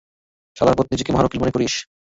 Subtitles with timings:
[0.57, 1.73] শালারপুত নিজেকে মহান উকিল মনে করিস?